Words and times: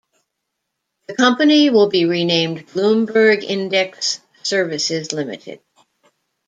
The 1.07 1.13
company 1.13 1.69
will 1.69 1.87
be 1.87 2.05
renamed 2.05 2.65
Bloomberg 2.69 3.43
Index 3.43 4.19
Services 4.41 5.11
Limited. 5.13 5.61